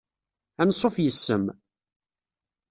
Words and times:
Ansuf 0.61 0.95
yiss-m 0.99 1.45